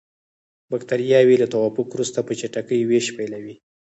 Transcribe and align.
بکټریاوې 0.71 1.35
له 1.41 1.47
توافق 1.53 1.87
وروسته 1.91 2.19
په 2.27 2.33
چټکۍ 2.39 2.81
ویش 2.85 3.05
پیلوي. 3.15 3.55